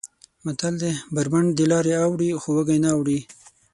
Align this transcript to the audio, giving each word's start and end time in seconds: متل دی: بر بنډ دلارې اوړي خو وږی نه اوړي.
متل 0.43 0.73
دی: 0.81 0.93
بر 1.13 1.27
بنډ 1.33 1.49
دلارې 1.59 1.93
اوړي 2.03 2.29
خو 2.41 2.49
وږی 2.55 2.77
نه 2.83 2.89
اوړي. 2.95 3.19